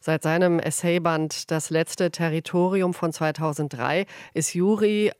Seit 0.00 0.22
seinem 0.22 0.58
Essayband 0.58 1.50
Das 1.50 1.70
letzte 1.70 2.10
Territorium 2.10 2.94
von 2.94 3.12
2003 3.12 4.06
ist 4.34 4.54
Juri 4.54 5.12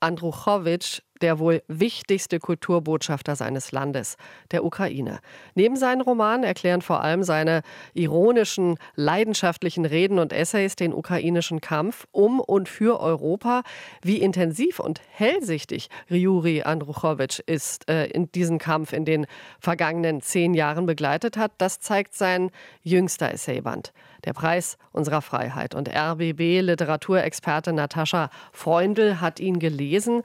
Andruchowitsch 0.00 1.00
der 1.22 1.38
wohl 1.38 1.62
wichtigste 1.68 2.38
Kulturbotschafter 2.38 3.36
seines 3.36 3.72
Landes, 3.72 4.16
der 4.50 4.64
Ukraine. 4.64 5.20
Neben 5.54 5.76
seinen 5.76 6.00
Romanen 6.00 6.44
erklären 6.44 6.82
vor 6.82 7.02
allem 7.02 7.22
seine 7.22 7.62
ironischen, 7.94 8.78
leidenschaftlichen 8.94 9.84
Reden 9.84 10.18
und 10.18 10.32
Essays 10.32 10.76
den 10.76 10.92
ukrainischen 10.92 11.60
Kampf 11.60 12.06
um 12.12 12.40
und 12.40 12.68
für 12.68 13.00
Europa. 13.00 13.62
Wie 14.02 14.18
intensiv 14.18 14.80
und 14.80 15.00
hellsichtig 15.10 15.88
Juri 16.08 16.62
Andruchowitsch 16.62 17.40
ist 17.40 17.88
äh, 17.88 18.06
in 18.06 18.30
diesen 18.32 18.58
Kampf 18.58 18.92
in 18.92 19.04
den 19.04 19.26
vergangenen 19.58 20.20
zehn 20.20 20.54
Jahren 20.54 20.86
begleitet 20.86 21.36
hat, 21.36 21.52
das 21.58 21.80
zeigt 21.80 22.14
sein 22.14 22.50
jüngster 22.82 23.32
Essayband. 23.32 23.92
Der 24.24 24.32
Preis 24.32 24.76
unserer 24.92 25.22
Freiheit. 25.22 25.74
Und 25.74 25.88
RBB-Literaturexperte 25.88 27.72
Natascha 27.72 28.30
Freundl 28.52 29.20
hat 29.20 29.40
ihn 29.40 29.58
gelesen 29.58 30.22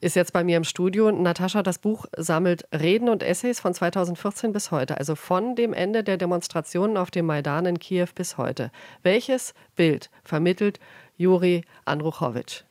ist 0.00 0.16
jetzt 0.16 0.32
bei 0.32 0.44
mir 0.44 0.56
im 0.56 0.64
Studio. 0.64 1.10
Natascha, 1.10 1.62
das 1.62 1.78
Buch 1.78 2.06
sammelt 2.16 2.66
Reden 2.72 3.08
und 3.08 3.22
Essays 3.22 3.60
von 3.60 3.74
2014 3.74 4.52
bis 4.52 4.70
heute, 4.70 4.98
also 4.98 5.14
von 5.14 5.56
dem 5.56 5.72
Ende 5.72 6.04
der 6.04 6.16
Demonstrationen 6.16 6.96
auf 6.96 7.10
dem 7.10 7.26
Maidan 7.26 7.66
in 7.66 7.78
Kiew 7.78 8.08
bis 8.14 8.38
heute. 8.38 8.70
Welches 9.02 9.54
Bild 9.76 10.10
vermittelt 10.24 10.78
Juri 11.16 11.62
Andruchowitsch? 11.84 12.62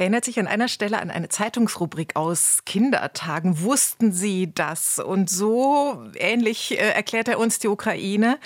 Erinnert 0.00 0.24
sich 0.24 0.40
an 0.40 0.46
einer 0.46 0.68
Stelle 0.68 0.98
an 0.98 1.10
eine 1.10 1.28
Zeitungsrubrik 1.28 2.16
aus 2.16 2.60
Kindertagen. 2.64 3.60
Wussten 3.60 4.12
Sie 4.12 4.50
das? 4.52 4.98
Und 4.98 5.28
so 5.28 6.02
ähnlich 6.14 6.72
äh, 6.72 6.92
erklärt 6.92 7.28
er 7.28 7.38
uns 7.38 7.58
die 7.58 7.68
Ukraine. 7.68 8.38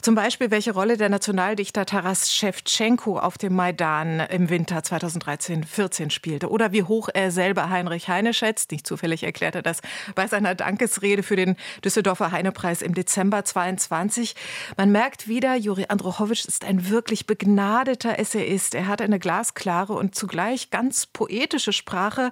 Zum 0.00 0.14
Beispiel, 0.14 0.52
welche 0.52 0.72
Rolle 0.72 0.96
der 0.96 1.08
Nationaldichter 1.08 1.84
Taras 1.84 2.32
Shevchenko 2.32 3.18
auf 3.18 3.38
dem 3.38 3.56
Maidan 3.56 4.20
im 4.20 4.50
Winter 4.50 4.78
2013-14 4.78 6.10
spielte. 6.10 6.48
Oder 6.48 6.70
wie 6.70 6.84
hoch 6.84 7.08
er 7.12 7.32
selber 7.32 7.70
Heinrich 7.70 8.08
Heine 8.08 8.32
schätzt. 8.32 8.70
Nicht 8.70 8.86
zufällig 8.86 9.24
erklärt 9.24 9.56
er 9.56 9.62
das 9.62 9.80
bei 10.14 10.28
seiner 10.28 10.54
Dankesrede 10.54 11.24
für 11.24 11.34
den 11.34 11.56
Düsseldorfer 11.84 12.30
Heinepreis 12.30 12.82
im 12.82 12.94
Dezember 12.94 13.44
22. 13.44 14.36
Man 14.76 14.92
merkt 14.92 15.26
wieder, 15.26 15.56
Juri 15.56 15.86
Androchowitsch 15.88 16.44
ist 16.44 16.64
ein 16.64 16.88
wirklich 16.88 17.26
begnadeter 17.26 18.16
Essayist. 18.20 18.76
Er 18.76 18.86
hat 18.86 19.02
eine 19.02 19.18
glasklare 19.18 19.94
und 19.94 20.14
zugleich 20.14 20.70
ganz 20.70 20.99
poetische 21.06 21.72
Sprache, 21.72 22.30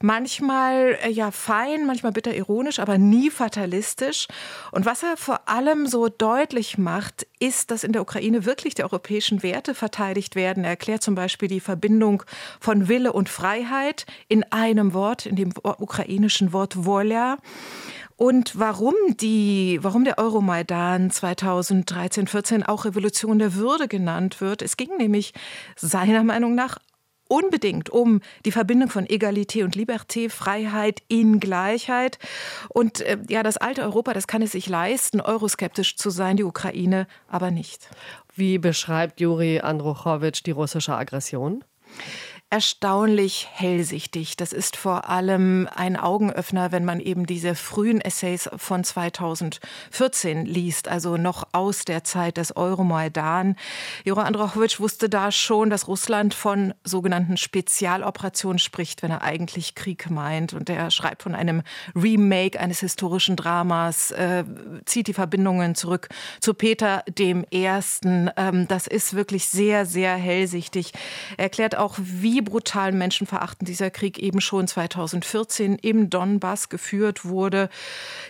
manchmal 0.00 0.98
äh, 1.02 1.10
ja 1.10 1.30
fein, 1.30 1.86
manchmal 1.86 2.12
bitter 2.12 2.34
ironisch, 2.34 2.78
aber 2.78 2.98
nie 2.98 3.30
fatalistisch. 3.30 4.28
Und 4.70 4.86
was 4.86 5.02
er 5.02 5.16
vor 5.16 5.48
allem 5.48 5.86
so 5.86 6.08
deutlich 6.08 6.78
macht, 6.78 7.26
ist, 7.38 7.70
dass 7.70 7.84
in 7.84 7.92
der 7.92 8.02
Ukraine 8.02 8.44
wirklich 8.44 8.74
die 8.74 8.84
europäischen 8.84 9.42
Werte 9.42 9.74
verteidigt 9.74 10.36
werden. 10.36 10.64
Er 10.64 10.70
erklärt 10.70 11.02
zum 11.02 11.14
Beispiel 11.14 11.48
die 11.48 11.60
Verbindung 11.60 12.22
von 12.60 12.88
Wille 12.88 13.12
und 13.12 13.28
Freiheit 13.28 14.06
in 14.28 14.44
einem 14.52 14.94
Wort, 14.94 15.26
in 15.26 15.36
dem 15.36 15.52
ukrainischen 15.62 16.52
Wort 16.52 16.84
Voля. 16.84 17.38
Und 18.16 18.56
warum 18.56 18.94
die, 19.08 19.80
warum 19.82 20.04
der 20.04 20.18
Euromaidan 20.18 21.10
2013-14 21.10 22.64
auch 22.66 22.84
Revolution 22.84 23.40
der 23.40 23.54
Würde 23.54 23.88
genannt 23.88 24.40
wird. 24.40 24.62
Es 24.62 24.76
ging 24.76 24.96
nämlich 24.96 25.34
seiner 25.74 26.22
Meinung 26.22 26.54
nach 26.54 26.78
unbedingt 27.32 27.88
um 27.88 28.20
die 28.44 28.52
Verbindung 28.52 28.90
von 28.90 29.08
Egalität 29.08 29.64
und 29.64 29.74
Liberté, 29.74 30.28
Freiheit 30.28 31.02
in 31.08 31.40
Gleichheit. 31.40 32.18
Und 32.68 33.00
äh, 33.00 33.16
ja, 33.30 33.42
das 33.42 33.56
alte 33.56 33.80
Europa, 33.82 34.12
das 34.12 34.26
kann 34.26 34.42
es 34.42 34.52
sich 34.52 34.68
leisten, 34.68 35.22
euroskeptisch 35.22 35.96
zu 35.96 36.10
sein, 36.10 36.36
die 36.36 36.44
Ukraine 36.44 37.06
aber 37.28 37.50
nicht. 37.50 37.88
Wie 38.34 38.58
beschreibt 38.58 39.18
Juri 39.18 39.60
Andruchowitsch 39.60 40.42
die 40.44 40.50
russische 40.50 40.94
Aggression? 40.94 41.64
Erstaunlich 42.52 43.48
hellsichtig. 43.50 44.36
Das 44.36 44.52
ist 44.52 44.76
vor 44.76 45.08
allem 45.08 45.70
ein 45.74 45.96
Augenöffner, 45.96 46.70
wenn 46.70 46.84
man 46.84 47.00
eben 47.00 47.24
diese 47.24 47.54
frühen 47.54 47.98
Essays 47.98 48.50
von 48.56 48.84
2014 48.84 50.44
liest, 50.44 50.86
also 50.86 51.16
noch 51.16 51.48
aus 51.52 51.86
der 51.86 52.04
Zeit 52.04 52.36
des 52.36 52.54
Euromaidan. 52.54 53.56
Jura 54.04 54.24
Androchowitsch 54.24 54.80
wusste 54.80 55.08
da 55.08 55.32
schon, 55.32 55.70
dass 55.70 55.88
Russland 55.88 56.34
von 56.34 56.74
sogenannten 56.84 57.38
Spezialoperationen 57.38 58.58
spricht, 58.58 59.02
wenn 59.02 59.12
er 59.12 59.22
eigentlich 59.22 59.74
Krieg 59.74 60.10
meint. 60.10 60.52
Und 60.52 60.68
er 60.68 60.90
schreibt 60.90 61.22
von 61.22 61.34
einem 61.34 61.62
Remake 61.94 62.60
eines 62.60 62.80
historischen 62.80 63.34
Dramas, 63.34 64.10
äh, 64.10 64.44
zieht 64.84 65.06
die 65.06 65.14
Verbindungen 65.14 65.74
zurück 65.74 66.10
zu 66.38 66.52
Peter 66.52 67.02
dem 67.08 67.46
Ersten. 67.50 68.28
Ähm, 68.36 68.68
das 68.68 68.86
ist 68.86 69.14
wirklich 69.14 69.48
sehr, 69.48 69.86
sehr 69.86 70.16
hellsichtig. 70.16 70.92
Er 71.38 71.44
erklärt 71.44 71.78
auch, 71.78 71.96
wie 71.98 72.41
wie 72.42 72.50
brutal 72.50 72.92
menschenverachtend 72.92 73.68
dieser 73.68 73.90
Krieg 73.90 74.18
eben 74.18 74.40
schon 74.40 74.66
2014 74.66 75.76
im 75.76 76.10
Donbass 76.10 76.68
geführt 76.68 77.24
wurde. 77.24 77.68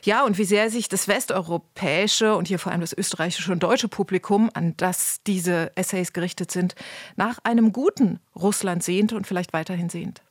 Ja, 0.05 0.25
und 0.25 0.39
wie 0.39 0.45
sehr 0.45 0.71
sich 0.71 0.89
das 0.89 1.09
westeuropäische 1.09 2.37
und 2.37 2.49
hier 2.49 2.59
vor 2.59 2.73
allem 2.73 2.81
das 2.81 2.97
österreichische 2.97 3.53
und 3.53 3.63
deutsche 3.63 3.89
Publikum, 3.89 4.51
an 4.53 4.75
das 4.77 5.21
diese 5.27 5.73
Essays 5.77 6.13
gerichtet 6.13 6.51
sind, 6.51 6.75
nach 7.17 7.39
einem 7.45 7.73
guten 7.73 8.21
Russland 8.37 8.83
sehnt 8.83 9.13
und 9.13 9.27
vielleicht 9.27 9.53
weiterhin 9.53 9.89
sehnt. 9.89 10.23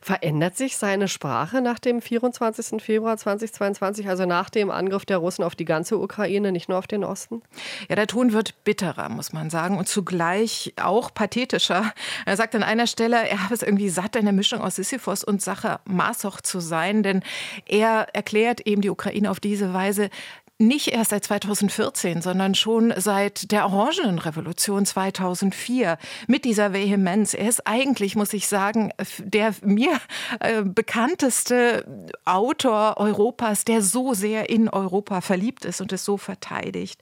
Verändert 0.00 0.56
sich 0.56 0.76
seine 0.76 1.08
Sprache 1.08 1.60
nach 1.60 1.78
dem 1.78 2.00
24. 2.00 2.82
Februar 2.82 3.16
2022, 3.16 4.08
also 4.08 4.26
nach 4.26 4.50
dem 4.50 4.70
Angriff 4.70 5.04
der 5.04 5.18
Russen 5.18 5.44
auf 5.44 5.54
die 5.54 5.64
ganze 5.64 5.98
Ukraine, 5.98 6.52
nicht 6.52 6.68
nur 6.68 6.78
auf 6.78 6.86
den 6.86 7.04
Osten? 7.04 7.42
Ja, 7.88 7.96
der 7.96 8.06
Ton 8.06 8.32
wird 8.32 8.64
bitterer, 8.64 9.08
muss 9.08 9.32
man 9.32 9.50
sagen, 9.50 9.76
und 9.76 9.88
zugleich 9.88 10.74
auch 10.80 11.12
pathetischer. 11.12 11.92
Er 12.26 12.36
sagt 12.36 12.54
an 12.54 12.62
einer 12.62 12.86
Stelle, 12.86 13.28
er 13.28 13.42
habe 13.42 13.54
es 13.54 13.62
irgendwie 13.62 13.88
satt, 13.88 14.16
eine 14.16 14.32
Mischung 14.32 14.60
aus 14.60 14.76
Sisyphos 14.76 15.24
und 15.24 15.42
Sache 15.42 15.80
Masoch 15.84 16.40
zu 16.40 16.60
sein, 16.60 17.02
denn 17.02 17.22
er 17.66 18.08
erklärt 18.14 18.60
eben 18.62 18.82
die 18.82 18.90
Ukraine 18.90 19.30
auf 19.30 19.40
diese 19.40 19.74
Weise 19.74 20.10
nicht 20.58 20.88
erst 20.88 21.10
seit 21.10 21.24
2014, 21.24 22.20
sondern 22.20 22.56
schon 22.56 22.92
seit 22.96 23.52
der 23.52 23.66
Orangenrevolution 23.66 24.84
2004 24.84 25.98
mit 26.26 26.44
dieser 26.44 26.72
Vehemenz. 26.72 27.32
Er 27.32 27.48
ist 27.48 27.66
eigentlich, 27.66 28.16
muss 28.16 28.32
ich 28.32 28.48
sagen, 28.48 28.92
der 29.20 29.54
mir 29.62 30.00
äh, 30.40 30.62
bekannteste 30.64 32.08
Autor 32.24 32.96
Europas, 32.96 33.64
der 33.64 33.82
so 33.82 34.14
sehr 34.14 34.50
in 34.50 34.68
Europa 34.68 35.20
verliebt 35.20 35.64
ist 35.64 35.80
und 35.80 35.92
es 35.92 36.04
so 36.04 36.16
verteidigt. 36.16 37.00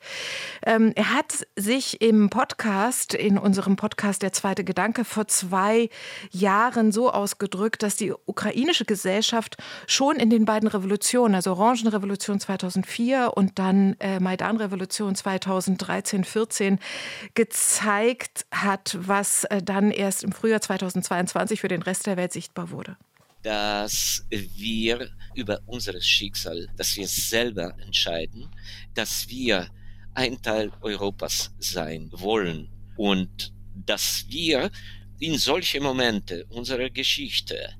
Ähm, 0.64 0.92
er 0.94 1.14
hat 1.14 1.46
sich 1.56 2.02
im 2.02 2.28
Podcast, 2.28 3.14
in 3.14 3.38
unserem 3.38 3.76
Podcast 3.76 4.20
Der 4.20 4.34
zweite 4.34 4.64
Gedanke, 4.64 5.06
vor 5.06 5.28
zwei 5.28 5.88
Jahren 6.30 6.92
so 6.92 7.10
ausgedrückt, 7.10 7.82
dass 7.82 7.96
die 7.96 8.12
ukrainische 8.26 8.84
Gesellschaft 8.84 9.56
schon 9.86 10.16
in 10.16 10.28
den 10.28 10.44
beiden 10.44 10.68
Revolutionen, 10.68 11.34
also 11.34 11.52
Orangenrevolution 11.52 12.38
2004 12.38 13.32
und 13.34 13.45
und 13.46 13.60
dann 13.60 13.94
äh, 14.00 14.18
Maidan-Revolution 14.18 15.14
2013-14 15.14 16.78
gezeigt 17.34 18.44
hat, 18.50 18.96
was 18.98 19.44
äh, 19.44 19.62
dann 19.62 19.92
erst 19.92 20.24
im 20.24 20.32
Frühjahr 20.32 20.60
2022 20.60 21.60
für 21.60 21.68
den 21.68 21.82
Rest 21.82 22.06
der 22.06 22.16
Welt 22.16 22.32
sichtbar 22.32 22.70
wurde. 22.70 22.96
Dass 23.44 24.26
wir 24.30 25.10
über 25.36 25.60
unser 25.66 26.00
Schicksal, 26.00 26.66
dass 26.76 26.96
wir 26.96 27.06
selber 27.06 27.72
entscheiden, 27.78 28.50
dass 28.94 29.28
wir 29.28 29.68
ein 30.14 30.42
Teil 30.42 30.72
Europas 30.80 31.54
sein 31.60 32.10
wollen 32.12 32.68
und 32.96 33.52
dass 33.86 34.24
wir 34.28 34.72
in 35.20 35.38
solche 35.38 35.80
Momente 35.80 36.46
unserer 36.48 36.90
Geschichte 36.90 37.74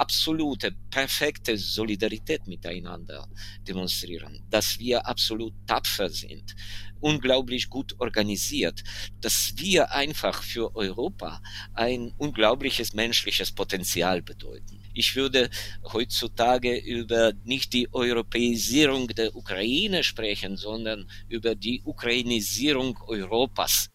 absolute, 0.00 0.72
perfekte 0.90 1.58
Solidarität 1.58 2.46
miteinander 2.46 3.28
demonstrieren, 3.68 4.42
dass 4.48 4.78
wir 4.78 5.06
absolut 5.06 5.52
tapfer 5.66 6.08
sind, 6.08 6.56
unglaublich 7.00 7.68
gut 7.68 7.94
organisiert, 8.00 8.82
dass 9.20 9.52
wir 9.56 9.92
einfach 9.92 10.42
für 10.42 10.74
Europa 10.74 11.42
ein 11.74 12.12
unglaubliches 12.16 12.94
menschliches 12.94 13.52
Potenzial 13.52 14.22
bedeuten. 14.22 14.80
Ich 14.94 15.14
würde 15.16 15.50
heutzutage 15.92 16.76
über 16.78 17.32
nicht 17.44 17.74
die 17.74 17.92
Europäisierung 17.92 19.06
der 19.08 19.36
Ukraine 19.36 20.02
sprechen, 20.02 20.56
sondern 20.56 21.08
über 21.28 21.54
die 21.54 21.82
Ukrainisierung 21.84 22.98
Europas. 23.06 23.90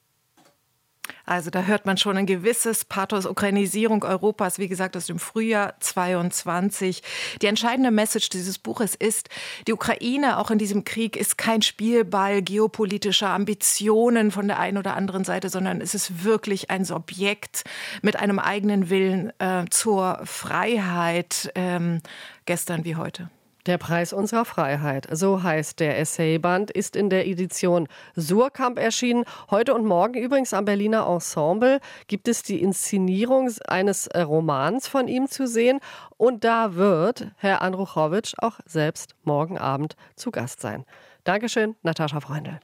Also 1.26 1.50
da 1.50 1.64
hört 1.64 1.86
man 1.86 1.98
schon 1.98 2.18
ein 2.18 2.26
gewisses 2.26 2.86
Pathos 2.86 3.26
Ukrainisierung 3.26 4.04
Europas, 4.04 4.60
wie 4.60 4.68
gesagt, 4.68 4.96
aus 4.96 5.08
dem 5.08 5.20
Frühjahr 5.20 5.74
22. 5.80 7.02
Die 7.42 7.48
entscheidende 7.48 7.92
Message 7.92 8.30
dieses 8.30 8.58
Buches 8.58 8.96
ist, 8.96 9.30
die 9.68 9.74
Ukraine 9.74 10.38
auch 10.38 10.52
in 10.52 10.58
diesem 10.58 10.84
Krieg 10.84 11.16
ist 11.16 11.38
kein 11.38 11.62
Spielball 11.62 12.42
geopolitischer 12.42 13.30
Ambitionen 13.30 14.32
von 14.32 14.48
der 14.48 14.60
einen 14.60 14.78
oder 14.78 14.96
anderen 14.96 15.24
Seite, 15.24 15.50
sondern 15.50 15.82
es 15.82 15.96
ist 15.96 16.24
wirklich 16.24 16.70
ein 16.70 16.86
Subjekt 16.86 17.64
mit 18.02 18.18
einem 18.18 18.40
eigenen 18.40 18.90
Willen 18.90 19.32
äh, 19.40 19.66
zur 19.70 20.22
Freiheit, 20.24 21.52
ähm, 21.56 22.02
gestern 22.46 22.86
wie 22.86 22.96
heute. 22.96 23.30
Der 23.66 23.80
Preis 23.80 24.14
unserer 24.14 24.46
Freiheit, 24.46 25.08
so 25.12 25.42
heißt 25.42 25.80
der 25.80 25.98
Essayband, 25.98 26.70
ist 26.70 26.96
in 26.96 27.10
der 27.10 27.26
Edition 27.28 27.88
Surkamp 28.16 28.78
erschienen. 28.78 29.24
Heute 29.50 29.74
und 29.74 29.86
morgen 29.86 30.14
übrigens 30.14 30.54
am 30.54 30.66
Berliner 30.66 31.08
Ensemble 31.08 31.80
gibt 32.06 32.28
es 32.28 32.44
die 32.44 32.62
Inszenierung 32.62 33.50
eines 33.68 34.08
Romans 34.16 34.88
von 34.88 35.08
ihm 35.08 35.28
zu 35.28 35.48
sehen. 35.48 35.80
Und 36.18 36.44
da 36.44 36.76
wird 36.76 37.32
Herr 37.38 37.64
Andruchowitsch 37.64 38.36
auch 38.38 38.60
selbst 38.68 39.16
morgen 39.24 39.58
Abend 39.58 39.96
zu 40.16 40.30
Gast 40.30 40.62
sein. 40.62 40.86
Dankeschön, 41.24 41.76
Natascha 41.82 42.20
Freundl. 42.20 42.60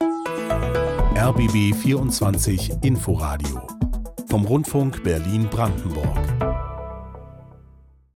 RBB 1.16 1.74
24 1.74 2.74
Inforadio 2.82 3.66
vom 4.28 4.44
Rundfunk 4.44 5.02
Berlin-Brandenburg. 5.02 6.51